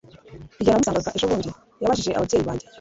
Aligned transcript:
Igihe 0.59 0.71
namusangaga 0.73 1.15
ejobundi 1.17 1.49
yabajije 1.81 2.11
ababyeyi 2.13 2.43
banjye 2.47 2.67